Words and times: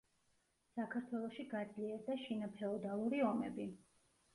საქართველოში 0.77 1.47
გაძლიერდა 1.53 2.19
შინაფეოდალური 2.25 3.25
ომები. 3.33 3.75